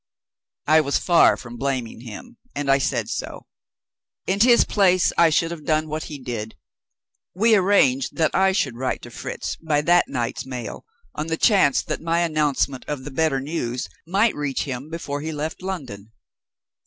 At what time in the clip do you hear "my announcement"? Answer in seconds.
12.01-12.83